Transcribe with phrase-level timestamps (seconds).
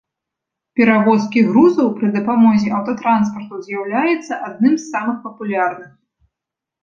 [0.79, 5.91] Перавозкі грузаў пры дапамозе аўтатранспарту з'яўляецца адным з самых папулярных.